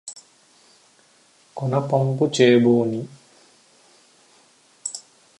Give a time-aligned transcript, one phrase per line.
[1.57, 3.01] గునపంబు చేబూని